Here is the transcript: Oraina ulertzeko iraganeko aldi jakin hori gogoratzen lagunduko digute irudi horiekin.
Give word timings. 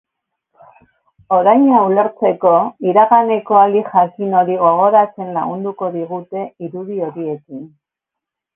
Oraina 1.35 1.81
ulertzeko 1.89 2.53
iraganeko 2.93 3.59
aldi 3.65 3.85
jakin 3.91 4.35
hori 4.41 4.57
gogoratzen 4.65 5.31
lagunduko 5.39 5.93
digute 6.01 6.49
irudi 6.69 7.01
horiekin. 7.11 7.65